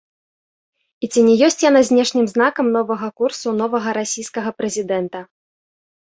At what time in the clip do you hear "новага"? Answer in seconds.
2.77-3.09, 3.59-3.89